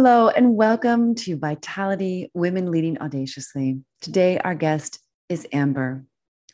[0.00, 3.80] Hello, and welcome to Vitality Women Leading Audaciously.
[4.00, 6.04] Today, our guest is Amber.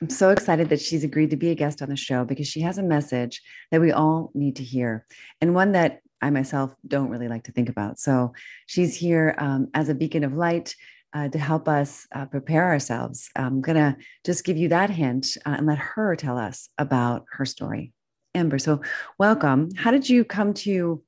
[0.01, 2.63] I'm so excited that she's agreed to be a guest on the show because she
[2.63, 5.05] has a message that we all need to hear,
[5.43, 7.99] and one that I myself don't really like to think about.
[7.99, 8.33] So,
[8.65, 10.75] she's here um, as a beacon of light
[11.13, 13.29] uh, to help us uh, prepare ourselves.
[13.37, 17.27] I'm going to just give you that hint uh, and let her tell us about
[17.33, 17.93] her story.
[18.35, 18.81] Amber, so
[19.19, 19.69] welcome.
[19.77, 21.03] How did you come to,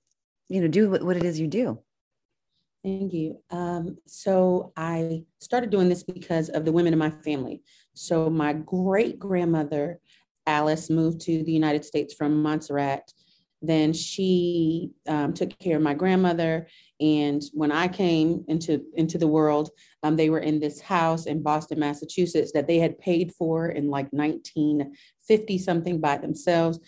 [0.50, 1.81] you know, do what, what it is you do?
[2.87, 3.41] Thank you.
[3.51, 7.62] Um, so I started doing this because of the women in my family.
[7.95, 9.98] So my great grandmother,
[10.47, 13.12] Alice, moved to the United States from Montserrat.
[13.61, 16.69] Then she um, took care of my grandmother.
[17.01, 19.71] And when I came into, into the world,
[20.05, 23.91] um, they were in this house in Boston, Massachusetts that they had paid for in
[23.91, 26.78] like 1950 something by themselves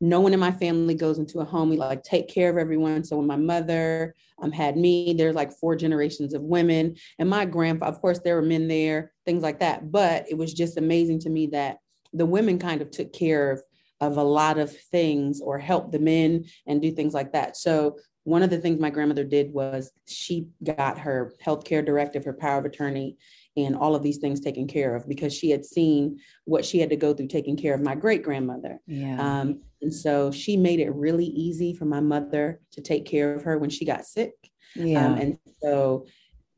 [0.00, 1.70] no one in my family goes into a home.
[1.70, 3.04] We like take care of everyone.
[3.04, 6.96] So when my mother um, had me, there's like four generations of women.
[7.18, 9.90] And my grandpa, of course, there were men there, things like that.
[9.90, 11.78] But it was just amazing to me that
[12.12, 13.62] the women kind of took care of,
[14.00, 17.56] of a lot of things or helped the men and do things like that.
[17.56, 22.32] So one of the things my grandmother did was she got her healthcare directive, her
[22.32, 23.16] power of attorney,
[23.56, 26.90] and all of these things taken care of because she had seen what she had
[26.90, 28.80] to go through taking care of my great grandmother.
[28.86, 29.20] Yeah.
[29.20, 33.42] Um, and so she made it really easy for my mother to take care of
[33.42, 34.32] her when she got sick.
[34.74, 35.06] Yeah.
[35.06, 36.06] Um, and so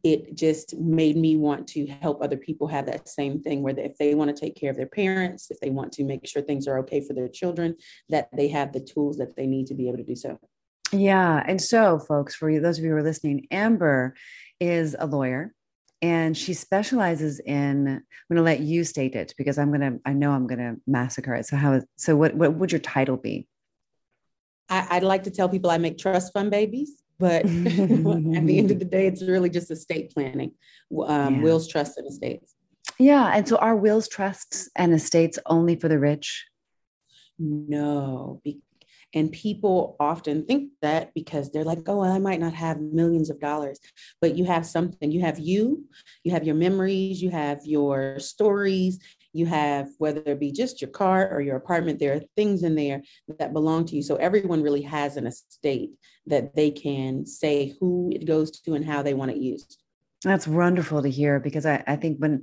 [0.04, 3.98] it just made me want to help other people have that same thing where if
[3.98, 6.68] they want to take care of their parents, if they want to make sure things
[6.68, 7.74] are okay for their children,
[8.08, 10.38] that they have the tools that they need to be able to do so.
[10.92, 11.42] Yeah.
[11.44, 14.14] And so, folks, for you, those of you who are listening, Amber
[14.60, 15.52] is a lawyer
[16.02, 20.00] and she specializes in i'm going to let you state it because i'm going to
[20.04, 21.46] i know i'm going to massacre it.
[21.46, 23.48] So how so what what would your title be?
[24.68, 28.70] I, would like to tell people i make trust fund babies but at the end
[28.70, 30.52] of the day it's really just estate planning
[31.06, 31.42] um, yeah.
[31.42, 32.54] wills trusts and estates.
[32.98, 36.46] Yeah and so are wills trusts and estates only for the rich?
[37.38, 38.42] No
[39.14, 43.40] and people often think that because they're like, oh, I might not have millions of
[43.40, 43.78] dollars,
[44.20, 45.10] but you have something.
[45.10, 45.86] You have you,
[46.24, 48.98] you have your memories, you have your stories,
[49.32, 52.74] you have whether it be just your car or your apartment, there are things in
[52.74, 53.02] there
[53.38, 54.02] that belong to you.
[54.02, 55.90] So everyone really has an estate
[56.26, 59.82] that they can say who it goes to and how they want it used.
[60.24, 62.42] That's wonderful to hear because I, I think when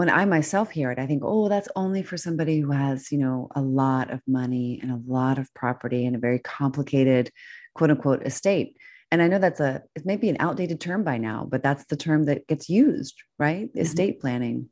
[0.00, 3.18] when I myself hear it, I think, oh, that's only for somebody who has, you
[3.18, 7.30] know, a lot of money and a lot of property and a very complicated,
[7.74, 8.78] quote unquote, estate.
[9.10, 11.84] And I know that's a, it may be an outdated term by now, but that's
[11.84, 13.68] the term that gets used, right?
[13.68, 13.78] Mm-hmm.
[13.78, 14.70] Estate planning.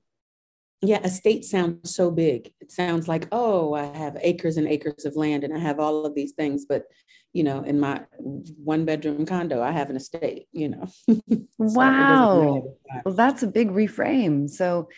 [0.81, 2.51] Yeah, estate sounds so big.
[2.63, 6.07] It sounds like, oh, I have acres and acres of land and I have all
[6.07, 6.65] of these things.
[6.67, 6.85] But,
[7.35, 10.87] you know, in my one bedroom condo, I have an estate, you know.
[11.11, 12.63] so wow.
[13.05, 14.49] Well, that's a big reframe.
[14.49, 14.89] So,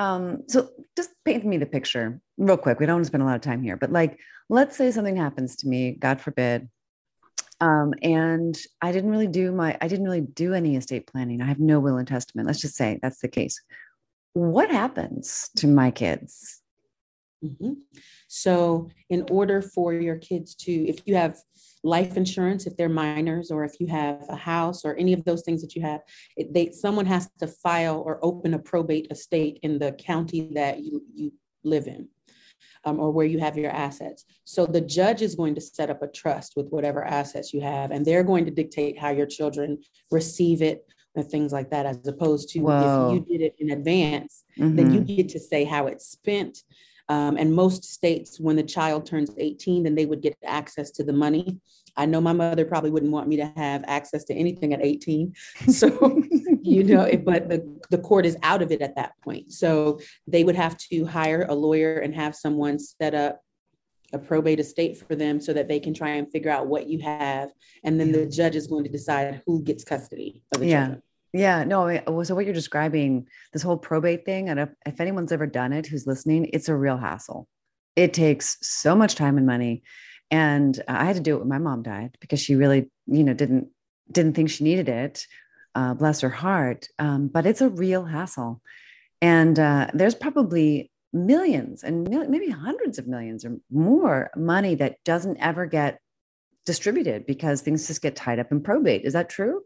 [0.00, 2.80] um, so just paint me the picture real quick.
[2.80, 4.18] We don't want to spend a lot of time here, but like,
[4.48, 6.68] let's say something happens to me, God forbid.
[7.60, 11.42] Um, and I didn't really do my, I didn't really do any estate planning.
[11.42, 12.46] I have no will and testament.
[12.46, 13.60] Let's just say that's the case
[14.32, 16.60] what happens to my kids?
[17.44, 17.72] Mm-hmm.
[18.32, 21.36] So, in order for your kids to, if you have
[21.82, 25.42] life insurance, if they're minors, or if you have a house or any of those
[25.42, 26.00] things that you have,
[26.36, 30.78] it, they someone has to file or open a probate estate in the county that
[30.78, 31.32] you you
[31.64, 32.08] live in.
[32.84, 34.24] Um, or where you have your assets.
[34.44, 37.90] So the judge is going to set up a trust with whatever assets you have,
[37.90, 42.06] and they're going to dictate how your children receive it, and things like that, as
[42.06, 43.10] opposed to Whoa.
[43.10, 44.76] if you did it in advance, mm-hmm.
[44.76, 45.16] then you mm-hmm.
[45.16, 46.62] get to say how it's spent.
[47.10, 51.02] Um, and most states, when the child turns 18, then they would get access to
[51.02, 51.58] the money.
[51.96, 55.34] I know my mother probably wouldn't want me to have access to anything at 18.
[55.72, 56.22] So,
[56.62, 59.52] you know, but the, the court is out of it at that point.
[59.52, 59.98] So
[60.28, 63.40] they would have to hire a lawyer and have someone set up
[64.12, 67.00] a probate estate for them so that they can try and figure out what you
[67.00, 67.50] have.
[67.82, 70.80] And then the judge is going to decide who gets custody of the yeah.
[70.80, 71.02] children.
[71.32, 72.00] Yeah, no.
[72.24, 75.86] So what you're describing, this whole probate thing, and if, if anyone's ever done it,
[75.86, 77.46] who's listening, it's a real hassle.
[77.94, 79.82] It takes so much time and money,
[80.30, 83.34] and I had to do it when my mom died because she really you know,
[83.34, 83.68] didn't
[84.10, 85.26] didn't think she needed it.
[85.74, 86.88] Uh, bless her heart.
[86.98, 88.60] Um, but it's a real hassle,
[89.20, 94.96] and uh, there's probably millions and mil- maybe hundreds of millions or more money that
[95.04, 96.00] doesn't ever get
[96.66, 99.02] distributed because things just get tied up in probate.
[99.04, 99.62] Is that true?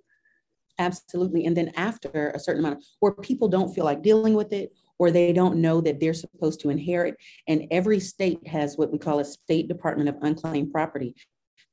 [0.78, 1.46] Absolutely.
[1.46, 4.72] And then after a certain amount of, or people don't feel like dealing with it,
[4.98, 7.16] or they don't know that they're supposed to inherit.
[7.48, 11.14] And every state has what we call a state department of unclaimed property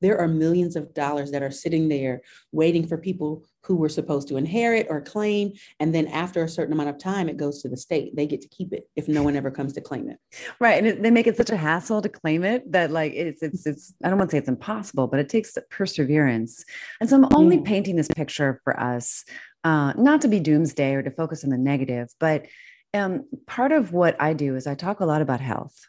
[0.02, 4.26] there are millions of dollars that are sitting there waiting for people who were supposed
[4.28, 5.52] to inherit or claim.
[5.78, 8.16] And then after a certain amount of time, it goes to the state.
[8.16, 10.18] They get to keep it if no one ever comes to claim it.
[10.58, 10.78] Right.
[10.78, 13.64] And it, they make it such a hassle to claim it that like it's, it's,
[13.64, 16.64] it's, I don't want to say it's impossible, but it takes perseverance.
[17.00, 19.24] And so I'm only painting this picture for us,
[19.62, 22.46] uh, not to be doomsday or to focus on the negative, but
[22.94, 25.88] um, part of what I do is I talk a lot about health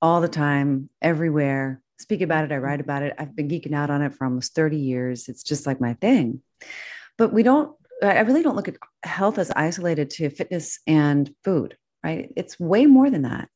[0.00, 3.14] all the time, everywhere speak about it, I write about it.
[3.18, 5.28] I've been geeking out on it for almost 30 years.
[5.28, 6.42] It's just like my thing.
[7.16, 11.76] But we don't, I really don't look at health as isolated to fitness and food,
[12.04, 12.32] right?
[12.36, 13.48] It's way more than that.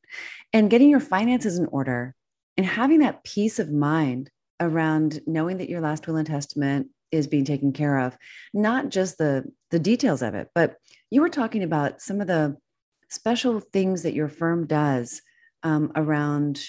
[0.53, 2.15] And getting your finances in order
[2.55, 4.29] and having that peace of mind
[4.59, 8.17] around knowing that your last will and testament is being taken care of,
[8.53, 10.77] not just the the details of it, but
[11.09, 12.57] you were talking about some of the
[13.09, 15.21] special things that your firm does
[15.63, 16.61] um, around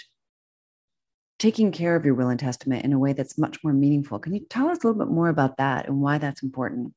[1.38, 4.18] taking care of your will and testament in a way that's much more meaningful.
[4.18, 6.92] Can you tell us a little bit more about that and why that's important?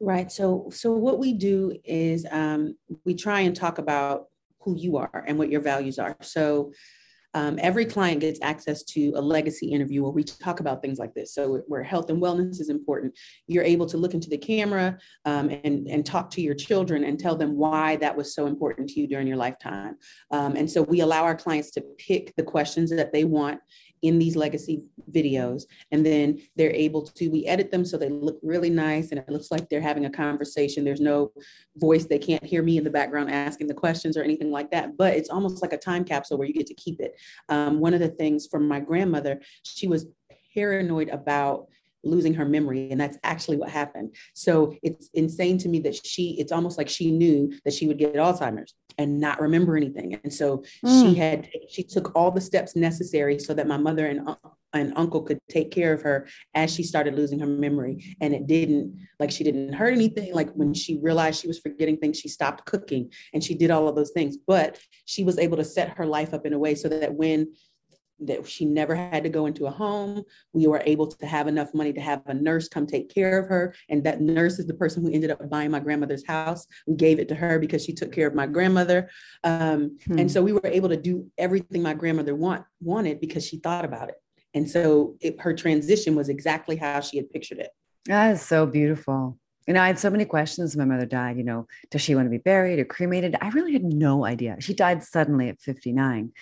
[0.00, 0.30] Right.
[0.30, 4.26] So, so what we do is um, we try and talk about
[4.60, 6.16] who you are and what your values are.
[6.20, 6.72] So,
[7.36, 11.12] um, every client gets access to a legacy interview where we talk about things like
[11.12, 11.34] this.
[11.34, 13.14] So where health and wellness is important,
[13.46, 14.96] you're able to look into the camera
[15.26, 18.88] um, and, and talk to your children and tell them why that was so important
[18.88, 19.96] to you during your lifetime.
[20.30, 23.60] Um, and so we allow our clients to pick the questions that they want
[24.06, 25.64] in these legacy videos.
[25.90, 29.28] And then they're able to, we edit them so they look really nice and it
[29.28, 30.84] looks like they're having a conversation.
[30.84, 31.32] There's no
[31.76, 34.96] voice, they can't hear me in the background asking the questions or anything like that.
[34.96, 37.14] But it's almost like a time capsule where you get to keep it.
[37.48, 40.06] Um, one of the things from my grandmother, she was
[40.54, 41.68] paranoid about
[42.06, 44.14] losing her memory and that's actually what happened.
[44.34, 47.98] So it's insane to me that she it's almost like she knew that she would
[47.98, 50.18] get alzheimer's and not remember anything.
[50.24, 51.02] And so mm.
[51.02, 54.28] she had she took all the steps necessary so that my mother and
[54.72, 58.16] and uncle could take care of her as she started losing her memory.
[58.20, 60.34] And it didn't like she didn't hurt anything.
[60.34, 63.88] Like when she realized she was forgetting things she stopped cooking and she did all
[63.88, 64.36] of those things.
[64.36, 67.52] But she was able to set her life up in a way so that when
[68.20, 70.22] that she never had to go into a home.
[70.52, 73.48] We were able to have enough money to have a nurse come take care of
[73.48, 73.74] her.
[73.88, 76.66] And that nurse is the person who ended up buying my grandmother's house.
[76.86, 79.10] We gave it to her because she took care of my grandmother.
[79.44, 80.18] Um, hmm.
[80.18, 83.84] And so we were able to do everything my grandmother want, wanted because she thought
[83.84, 84.16] about it.
[84.54, 87.70] And so it, her transition was exactly how she had pictured it.
[88.06, 89.38] That is so beautiful.
[89.66, 90.76] You know, I had so many questions.
[90.76, 91.36] My mother died.
[91.36, 93.36] You know, does she want to be buried or cremated?
[93.40, 94.56] I really had no idea.
[94.60, 96.32] She died suddenly at 59.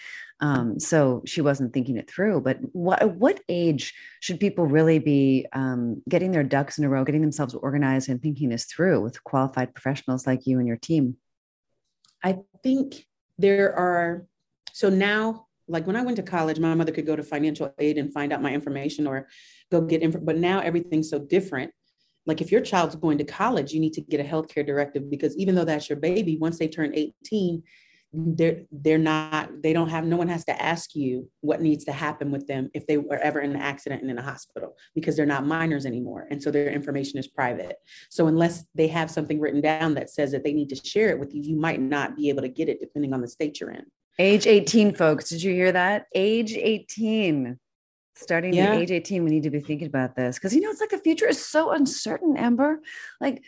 [0.40, 2.42] Um, so she wasn't thinking it through.
[2.42, 7.04] But what what age should people really be um, getting their ducks in a row,
[7.04, 11.16] getting themselves organized, and thinking this through with qualified professionals like you and your team?
[12.22, 13.06] I think
[13.38, 14.26] there are.
[14.72, 17.96] So now, like when I went to college, my mother could go to financial aid
[17.96, 19.28] and find out my information or
[19.70, 20.18] go get info.
[20.18, 21.72] But now everything's so different
[22.26, 25.36] like if your child's going to college you need to get a healthcare directive because
[25.36, 27.62] even though that's your baby once they turn 18
[28.14, 31.92] they're they're not they don't have no one has to ask you what needs to
[31.92, 35.16] happen with them if they were ever in an accident and in a hospital because
[35.16, 37.76] they're not minors anymore and so their information is private.
[38.10, 41.18] So unless they have something written down that says that they need to share it
[41.18, 43.70] with you you might not be able to get it depending on the state you're
[43.70, 43.84] in.
[44.18, 46.06] Age 18 folks did you hear that?
[46.14, 47.58] Age 18
[48.14, 48.72] starting yeah.
[48.72, 50.90] at age 18 we need to be thinking about this because you know it's like
[50.90, 52.80] the future is so uncertain amber
[53.20, 53.42] like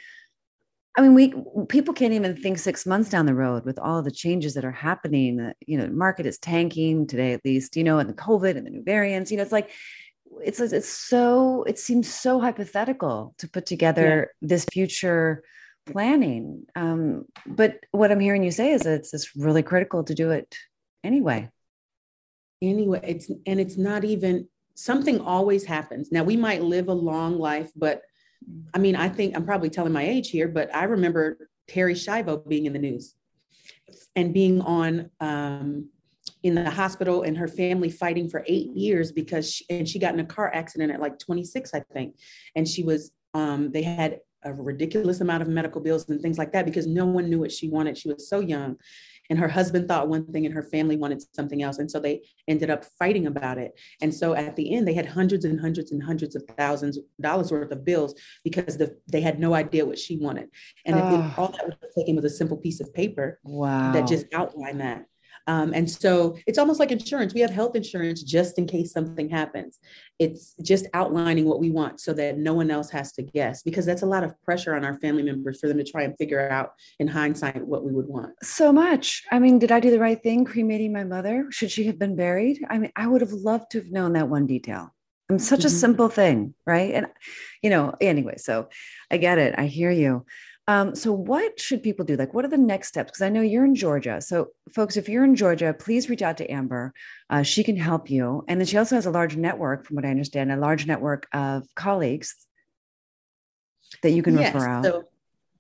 [0.99, 1.35] I mean, we
[1.67, 4.73] people can't even think six months down the road with all the changes that are
[4.73, 5.39] happening.
[5.39, 7.77] Uh, you know, market is tanking today, at least.
[7.77, 9.31] You know, and the COVID and the new variants.
[9.31, 9.71] You know, it's like
[10.43, 14.49] it's it's so it seems so hypothetical to put together yeah.
[14.49, 15.45] this future
[15.85, 16.65] planning.
[16.75, 20.31] Um, but what I'm hearing you say is that it's it's really critical to do
[20.31, 20.57] it
[21.05, 21.51] anyway.
[22.63, 26.13] Anyway, it's and it's not even something always happens.
[26.13, 28.03] Now we might live a long life, but
[28.75, 32.47] I mean, I think I'm probably telling my age here, but I remember Terri Schiavo
[32.47, 33.15] being in the news
[34.15, 35.89] and being on um,
[36.43, 40.15] in the hospital and her family fighting for eight years because she, and she got
[40.15, 42.17] in a car accident at like 26, I think,
[42.55, 46.53] and she was um, they had a ridiculous amount of medical bills and things like
[46.53, 47.99] that because no one knew what she wanted.
[47.99, 48.77] She was so young,
[49.31, 52.23] and her husband thought one thing and her family wanted something else and so they
[52.49, 55.93] ended up fighting about it and so at the end they had hundreds and hundreds
[55.93, 58.15] and hundreds of thousands of dollars worth of bills
[58.45, 60.49] because the, they had no idea what she wanted
[60.85, 61.35] and oh.
[61.37, 63.93] all that was taken was a simple piece of paper wow.
[63.93, 65.07] that just outlined that
[65.47, 67.35] um, and so it's almost like insurance.
[67.35, 69.79] We have health insurance just in case something happens.
[70.19, 73.87] It's just outlining what we want so that no one else has to guess, because
[73.87, 76.51] that's a lot of pressure on our family members for them to try and figure
[76.51, 78.33] out in hindsight what we would want.
[78.43, 79.23] So much.
[79.31, 81.47] I mean, did I do the right thing cremating my mother?
[81.51, 82.65] Should she have been buried?
[82.69, 84.93] I mean, I would have loved to have known that one detail.
[85.29, 85.67] I'm such mm-hmm.
[85.67, 86.95] a simple thing, right?
[86.95, 87.07] And,
[87.63, 88.69] you know, anyway, so
[89.11, 89.55] I get it.
[89.59, 90.25] I hear you.
[90.69, 92.17] Um, so, what should people do?
[92.17, 93.13] Like, what are the next steps?
[93.13, 94.21] Because I know you're in Georgia.
[94.21, 96.93] So, folks, if you're in Georgia, please reach out to Amber.
[97.31, 98.45] Uh, she can help you.
[98.49, 101.29] And then she also has a large network, from what I understand, a large network
[101.33, 102.35] of colleagues
[104.03, 104.85] that you can yes, refer out.
[104.85, 105.05] So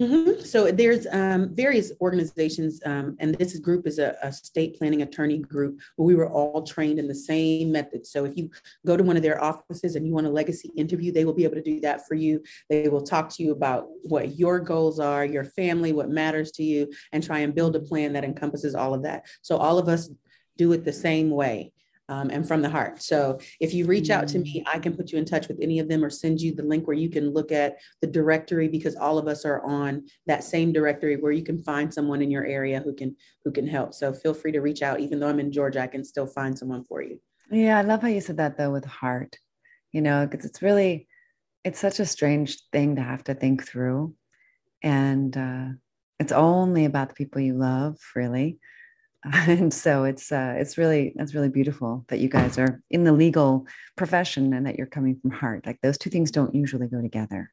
[0.00, 0.42] Mm-hmm.
[0.42, 5.38] So there's um, various organizations, um, and this group is a, a, state planning attorney
[5.38, 8.06] group where we were all trained in the same method.
[8.06, 8.50] So if you
[8.84, 11.44] go to one of their offices and you want a legacy interview, they will be
[11.44, 12.42] able to do that for you.
[12.68, 16.62] They will talk to you about what your goals are, your family, what matters to
[16.62, 19.24] you, and try and build a plan that encompasses all of that.
[19.40, 20.10] So all of us
[20.58, 21.72] do it the same way
[22.08, 23.02] um, and from the heart.
[23.02, 24.74] So if you reach out to me, mm.
[24.74, 26.86] I can put you in touch with any of them or send you the link
[26.86, 30.72] where you can look at the directory because all of us are on that same
[30.72, 33.94] directory where you can find someone in your area who can who can help.
[33.94, 35.00] So feel free to reach out.
[35.00, 37.20] Even though I'm in Georgia, I can still find someone for you.
[37.50, 39.36] Yeah, I love how you said that though with heart.
[39.92, 41.08] You know, because it's really
[41.64, 44.14] it's such a strange thing to have to think through,
[44.82, 45.66] and uh,
[46.20, 48.58] it's only about the people you love, really
[49.32, 53.12] and so it's uh, it's really it's really beautiful that you guys are in the
[53.12, 53.66] legal
[53.96, 55.66] profession and that you're coming from heart.
[55.66, 57.52] Like those two things don't usually go together.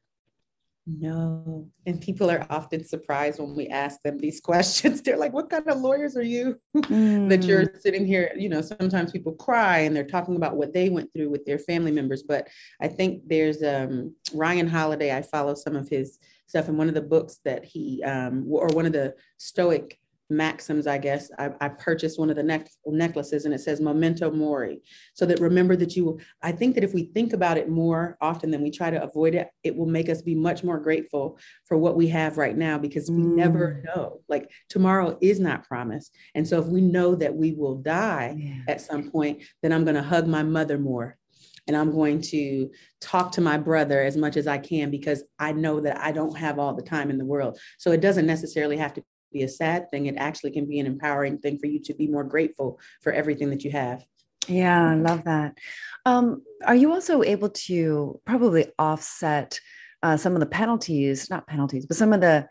[0.86, 1.66] No.
[1.86, 5.00] And people are often surprised when we ask them these questions.
[5.00, 6.60] They're like what kind of lawyers are you?
[6.76, 7.28] Mm.
[7.30, 7.80] that you're mm.
[7.80, 11.30] sitting here you know sometimes people cry and they're talking about what they went through
[11.30, 12.22] with their family members.
[12.22, 12.48] But
[12.80, 16.68] i think there's um, ryan holiday i follow some of his stuff.
[16.68, 19.98] In one of the books that he um, or one of the stoic
[20.30, 24.30] maxims, I guess, I, I purchased one of the neck, necklaces and it says memento
[24.30, 24.82] mori.
[25.14, 28.50] So that remember that you, I think that if we think about it more often
[28.50, 31.76] than we try to avoid it, it will make us be much more grateful for
[31.76, 33.34] what we have right now because we mm.
[33.34, 34.20] never know.
[34.28, 36.16] Like tomorrow is not promised.
[36.34, 38.62] And so if we know that we will die yeah.
[38.68, 41.18] at some point, then I'm going to hug my mother more
[41.66, 45.52] and I'm going to talk to my brother as much as I can because I
[45.52, 47.58] know that I don't have all the time in the world.
[47.78, 49.04] So it doesn't necessarily have to
[49.34, 50.06] be a sad thing.
[50.06, 53.50] It actually can be an empowering thing for you to be more grateful for everything
[53.50, 54.02] that you have.
[54.48, 55.58] Yeah, I love that.
[56.06, 59.60] Um, are you also able to probably offset
[60.02, 62.46] uh, some of the penalties, not penalties, but some of the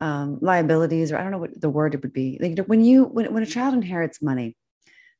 [0.00, 2.38] um, liabilities, or I don't know what the word it would be.
[2.40, 4.56] Like when you when, when a child inherits money,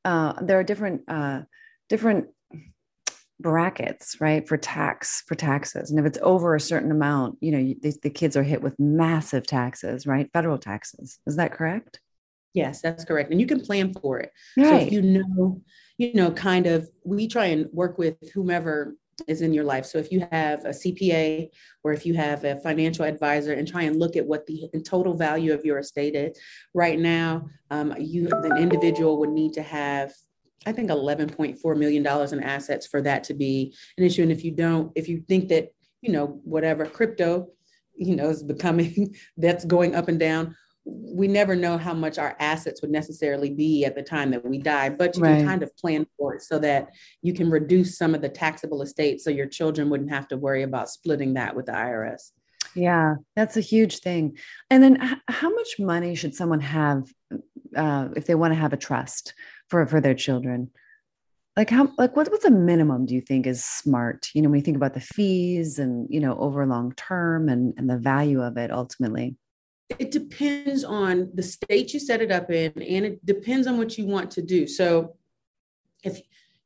[0.04, 1.42] uh, there are different uh,
[1.88, 2.28] different
[3.40, 5.90] brackets, right, for tax for taxes.
[5.90, 8.78] And if it's over a certain amount, you know, the, the kids are hit with
[8.78, 11.18] massive taxes, right, federal taxes.
[11.26, 12.00] Is that correct?
[12.54, 13.30] Yes, that's correct.
[13.30, 14.32] And you can plan for it.
[14.56, 14.66] Right.
[14.66, 15.60] So if you know,
[15.98, 19.84] you know, kind of, we try and work with whomever is in your life.
[19.84, 21.48] So if you have a CPA
[21.82, 25.14] or if you have a financial advisor and try and look at what the total
[25.14, 26.38] value of your estate is.
[26.74, 30.12] Right now, um, you, an individual would need to have
[30.68, 34.22] I think $11.4 million in assets for that to be an issue.
[34.22, 35.72] And if you don't, if you think that,
[36.02, 37.48] you know, whatever crypto,
[37.96, 42.36] you know, is becoming, that's going up and down, we never know how much our
[42.38, 45.38] assets would necessarily be at the time that we die, but you right.
[45.38, 46.88] can kind of plan for it so that
[47.22, 50.62] you can reduce some of the taxable estate so your children wouldn't have to worry
[50.62, 52.30] about splitting that with the IRS.
[52.74, 54.36] Yeah, that's a huge thing.
[54.70, 57.04] And then, how much money should someone have
[57.76, 59.34] uh, if they want to have a trust?
[59.68, 60.70] For for their children
[61.56, 64.58] like how like what, what's a minimum do you think is smart you know when
[64.58, 68.42] you think about the fees and you know over long term and and the value
[68.42, 69.36] of it ultimately
[69.98, 73.96] it depends on the state you set it up in and it depends on what
[73.98, 75.16] you want to do so
[76.04, 76.20] if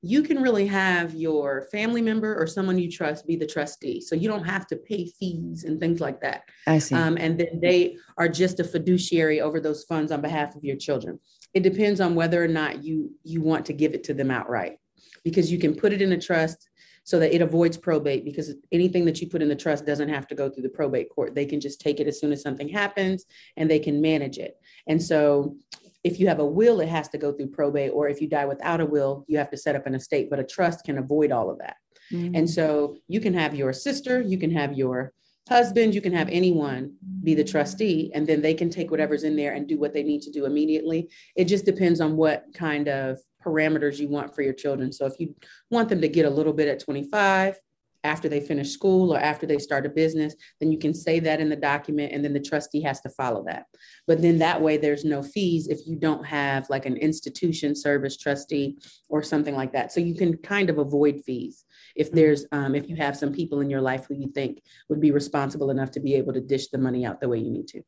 [0.04, 4.00] you can really have your family member or someone you trust be the trustee.
[4.00, 6.42] So you don't have to pay fees and things like that.
[6.66, 6.96] I see.
[6.96, 10.76] Um, and then they are just a fiduciary over those funds on behalf of your
[10.76, 11.20] children.
[11.54, 14.78] It depends on whether or not you you want to give it to them outright,
[15.24, 16.68] because you can put it in a trust
[17.04, 20.26] so that it avoids probate because anything that you put in the trust doesn't have
[20.28, 21.34] to go through the probate court.
[21.34, 23.24] They can just take it as soon as something happens
[23.56, 24.56] and they can manage it.
[24.86, 25.56] And so
[26.04, 28.44] if you have a will, it has to go through probate, or if you die
[28.44, 30.30] without a will, you have to set up an estate.
[30.30, 31.76] But a trust can avoid all of that.
[32.12, 32.34] Mm-hmm.
[32.34, 35.12] And so you can have your sister, you can have your
[35.48, 39.36] husband, you can have anyone be the trustee, and then they can take whatever's in
[39.36, 41.08] there and do what they need to do immediately.
[41.36, 44.92] It just depends on what kind of parameters you want for your children.
[44.92, 45.34] So if you
[45.70, 47.58] want them to get a little bit at 25,
[48.04, 51.40] after they finish school or after they start a business, then you can say that
[51.40, 53.66] in the document and then the trustee has to follow that.
[54.06, 58.16] But then that way there's no fees if you don't have like an institution service
[58.16, 58.78] trustee
[59.08, 59.92] or something like that.
[59.92, 62.16] So you can kind of avoid fees if mm-hmm.
[62.16, 65.10] there's um, if you have some people in your life who you think would be
[65.10, 67.82] responsible enough to be able to dish the money out the way you need to.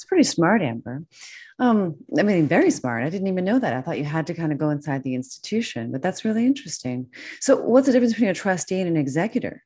[0.00, 1.04] It's pretty smart, Amber.
[1.58, 3.04] Um, I mean, very smart.
[3.04, 3.74] I didn't even know that.
[3.74, 7.10] I thought you had to kind of go inside the institution, but that's really interesting.
[7.38, 9.62] So, what's the difference between a trustee and an executor?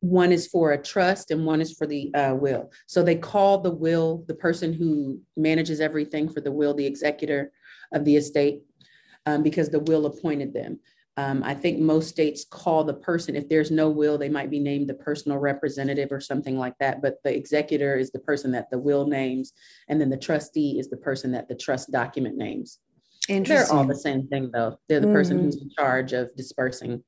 [0.00, 2.70] One is for a trust and one is for the uh, will.
[2.86, 7.52] So they call the will the person who manages everything for the will the executor
[7.94, 8.64] of the estate
[9.24, 10.78] um, because the will appointed them.
[11.16, 14.58] Um, I think most states call the person, if there's no will, they might be
[14.58, 17.02] named the personal representative or something like that.
[17.02, 19.52] But the executor is the person that the will names,
[19.88, 22.80] and then the trustee is the person that the trust document names.
[23.28, 24.78] They're all the same thing, though.
[24.88, 25.14] They're the mm-hmm.
[25.14, 27.04] person who's in charge of dispersing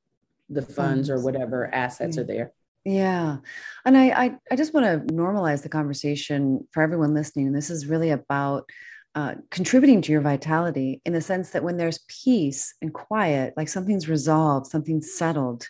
[0.48, 2.52] the funds or whatever assets are there.
[2.84, 3.38] Yeah.
[3.84, 7.52] And I, I, I just want to normalize the conversation for everyone listening.
[7.52, 8.70] This is really about
[9.16, 13.68] uh, contributing to your vitality in the sense that when there's peace and quiet, like
[13.68, 15.66] something's resolved, something's settled,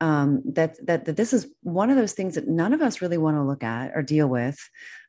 [0.00, 3.18] um, that, that, that this is one of those things that none of us really
[3.18, 4.58] want to look at or deal with,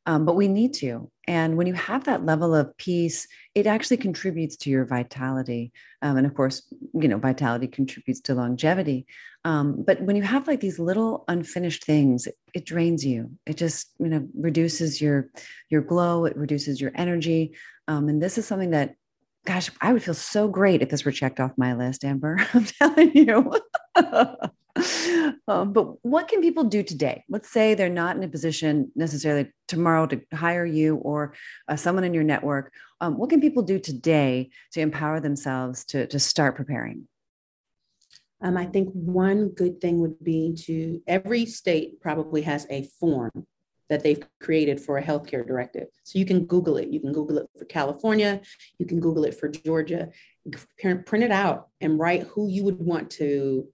[0.05, 1.09] um, but we need to.
[1.27, 5.71] And when you have that level of peace, it actually contributes to your vitality.
[6.01, 6.63] Um, and of course,
[6.93, 9.05] you know, vitality contributes to longevity.
[9.43, 13.31] Um, but when you have like these little unfinished things, it, it, drains you.
[13.45, 15.29] It just, you know, reduces your
[15.69, 16.25] your glow.
[16.25, 17.53] It reduces your energy.
[17.87, 18.95] Um, and this is something that,
[19.45, 22.37] gosh, I would feel so great if this were checked off my list, Amber.
[22.53, 23.53] I'm telling you.
[25.47, 27.23] um, but what can people do today?
[27.29, 31.33] Let's say they're not in a position necessarily tomorrow to hire you or
[31.67, 32.73] uh, someone in your network.
[32.99, 37.07] Um, what can people do today to empower themselves to, to start preparing?
[38.41, 43.47] Um, I think one good thing would be to every state probably has a form
[43.89, 45.87] that they've created for a healthcare directive.
[46.03, 46.89] So you can Google it.
[46.89, 48.41] You can Google it for California.
[48.79, 50.09] You can Google it for Georgia.
[50.81, 53.67] Print it out and write who you would want to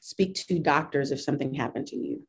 [0.00, 2.22] speak to doctors if something happened to you.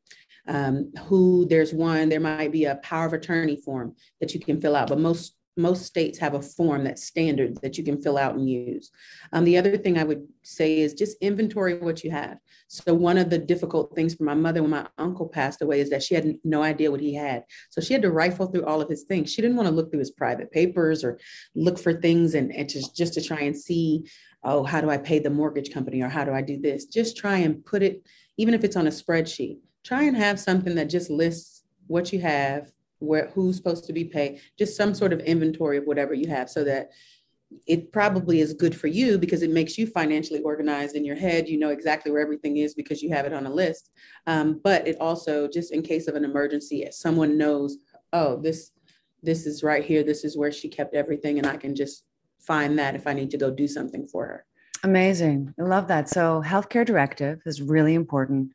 [0.47, 4.61] Um, who there's one, there might be a power of attorney form that you can
[4.61, 8.17] fill out, but most most states have a form that's standard that you can fill
[8.17, 8.91] out and use.
[9.33, 12.37] Um, the other thing I would say is just inventory what you have.
[12.67, 15.89] So one of the difficult things for my mother when my uncle passed away is
[15.89, 17.43] that she had no idea what he had.
[17.69, 19.31] So she had to rifle through all of his things.
[19.31, 21.19] She didn't want to look through his private papers or
[21.55, 24.05] look for things and, and just, just to try and see,
[24.43, 26.85] oh, how do I pay the mortgage company or how do I do this?
[26.85, 28.03] Just try and put it,
[28.37, 32.19] even if it's on a spreadsheet, try and have something that just lists what you
[32.19, 36.27] have where who's supposed to be paid, just some sort of inventory of whatever you
[36.27, 36.91] have so that
[37.65, 41.47] it probably is good for you because it makes you financially organized in your head.
[41.47, 43.91] You know exactly where everything is because you have it on a list.
[44.25, 47.77] Um, but it also, just in case of an emergency, someone knows,
[48.13, 48.71] oh, this
[49.23, 50.03] this is right here.
[50.03, 52.03] This is where she kept everything, and I can just
[52.39, 54.45] find that if I need to go do something for her.
[54.83, 55.53] Amazing.
[55.59, 56.07] I love that.
[56.07, 58.51] So, healthcare directive is really important.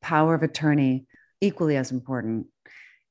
[0.00, 1.06] Power of attorney,
[1.40, 2.46] equally as important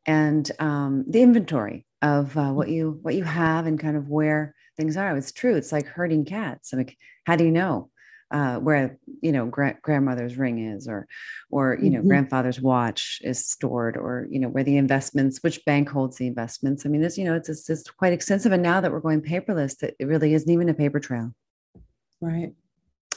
[0.05, 4.55] and um, the inventory of uh, what you what you have and kind of where
[4.77, 5.15] things are.
[5.17, 5.55] It's true.
[5.55, 6.73] It's like herding cats.
[6.73, 7.89] I mean, how do you know
[8.31, 11.07] uh, where you know gra- grandmother's ring is, or
[11.49, 12.09] or you know mm-hmm.
[12.09, 16.85] grandfather's watch is stored, or you know where the investments, which bank holds the investments?
[16.85, 18.51] I mean, it's you know it's it's, it's quite extensive.
[18.51, 21.33] And now that we're going paperless, that it really isn't even a paper trail.
[22.21, 22.53] Right.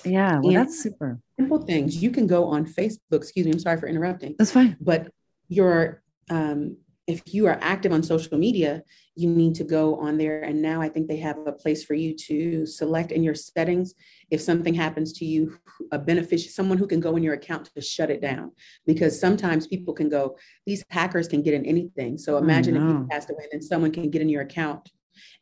[0.05, 1.19] Yeah, well, and that's super.
[1.39, 2.01] Simple things.
[2.01, 2.99] You can go on Facebook.
[3.13, 3.53] Excuse me.
[3.53, 4.37] I'm sorry for interrupting.
[4.39, 4.77] That's fine.
[4.81, 5.11] But
[5.49, 6.77] your um,
[7.09, 8.83] if you are active on social media,
[9.17, 10.43] you need to go on there.
[10.43, 13.95] And now I think they have a place for you to select in your settings
[14.31, 15.59] if something happens to you,
[15.91, 18.53] a beneficiary, someone who can go in your account to shut it down.
[18.87, 20.37] Because sometimes people can go,
[20.67, 22.19] these hackers can get in anything.
[22.19, 24.91] So imagine if you passed away, then someone can get in your account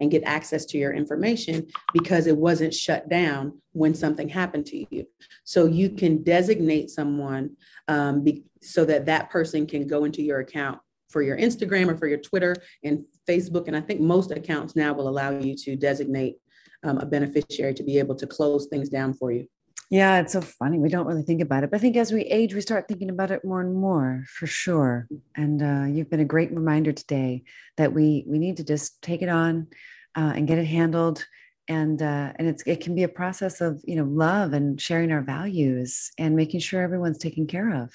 [0.00, 4.86] and get access to your information because it wasn't shut down when something happened to
[4.94, 5.06] you.
[5.44, 7.56] So you can designate someone
[7.88, 11.96] um, be, so that that person can go into your account for your Instagram or
[11.96, 13.68] for your Twitter and Facebook.
[13.68, 16.36] And I think most accounts now will allow you to designate
[16.82, 19.46] um, a beneficiary to be able to close things down for you.
[19.88, 20.78] Yeah, it's so funny.
[20.78, 21.70] We don't really think about it.
[21.70, 24.46] But I think as we age, we start thinking about it more and more for
[24.46, 25.06] sure.
[25.36, 27.44] And uh, you've been a great reminder today
[27.76, 29.68] that we we need to just take it on
[30.16, 31.24] uh, and get it handled.
[31.68, 35.12] And uh, and it's it can be a process of you know love and sharing
[35.12, 37.92] our values and making sure everyone's taken care of.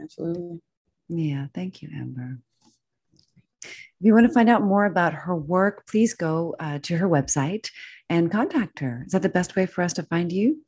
[0.00, 0.60] Absolutely.
[1.08, 2.40] Yeah, thank you, Amber.
[3.62, 7.08] If you want to find out more about her work, please go uh, to her
[7.08, 7.70] website
[8.10, 9.04] and contact her.
[9.06, 10.58] Is that the best way for us to find you?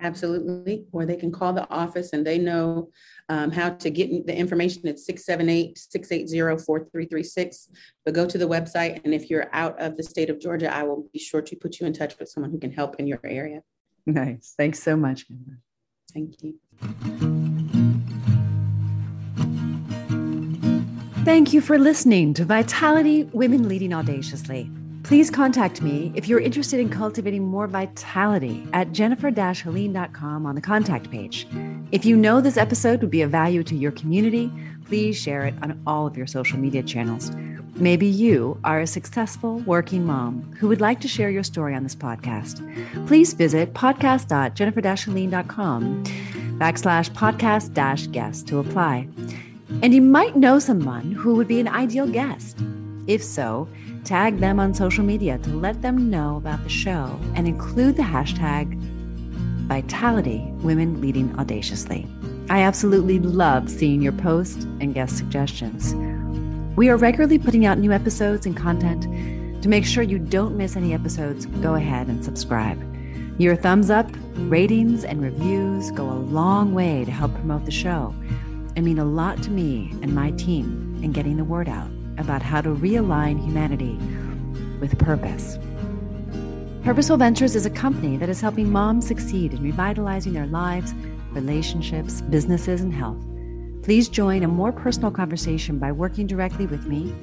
[0.00, 0.84] Absolutely.
[0.92, 2.90] Or they can call the office and they know
[3.28, 7.68] um, how to get the information at 678 680 4336.
[8.04, 9.00] But go to the website.
[9.04, 11.80] And if you're out of the state of Georgia, I will be sure to put
[11.80, 13.62] you in touch with someone who can help in your area.
[14.04, 14.54] Nice.
[14.56, 15.26] Thanks so much.
[16.12, 16.58] Thank you.
[21.24, 24.70] Thank you for listening to Vitality Women Leading Audaciously.
[25.06, 31.12] Please contact me if you're interested in cultivating more vitality at jennifer-helene.com on the contact
[31.12, 31.46] page.
[31.92, 34.50] If you know this episode would be of value to your community,
[34.84, 37.30] please share it on all of your social media channels.
[37.76, 41.84] Maybe you are a successful working mom who would like to share your story on
[41.84, 43.06] this podcast.
[43.06, 46.04] Please visit podcast.jennifer-helene.com
[46.58, 49.06] backslash podcast dash guest to apply.
[49.82, 52.58] And you might know someone who would be an ideal guest.
[53.06, 53.68] If so,
[54.06, 58.04] Tag them on social media to let them know about the show and include the
[58.04, 58.72] hashtag
[59.66, 62.06] Vitality Women Leading Audaciously.
[62.48, 65.92] I absolutely love seeing your posts and guest suggestions.
[66.76, 69.02] We are regularly putting out new episodes and content.
[69.64, 72.80] To make sure you don't miss any episodes, go ahead and subscribe.
[73.40, 78.14] Your thumbs up, ratings, and reviews go a long way to help promote the show
[78.76, 82.42] and mean a lot to me and my team in getting the word out about
[82.42, 83.98] how to realign humanity
[84.80, 85.58] with purpose.
[86.82, 90.94] Purposeful Ventures is a company that is helping moms succeed in revitalizing their lives,
[91.32, 93.18] relationships, businesses, and health.
[93.82, 97.14] Please join a more personal conversation by working directly with me,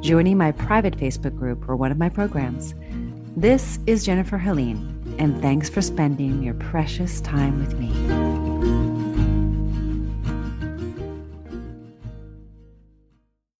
[0.00, 2.74] joining my private Facebook group or one of my programs.
[3.36, 8.27] This is Jennifer Helene, and thanks for spending your precious time with me.